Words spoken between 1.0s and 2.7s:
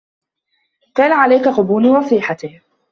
عليك قبول نصيحته.